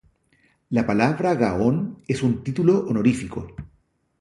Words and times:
La 0.71 0.83
palabra 0.87 1.35
Gaón 1.35 1.99
es 2.07 2.23
un 2.23 2.43
título 2.43 2.87
honorífico. 2.89 3.49